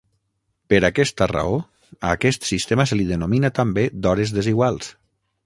[0.73, 1.59] Per aquesta raó,
[1.99, 4.91] a aquest sistema se li denomina també d'hores desiguals.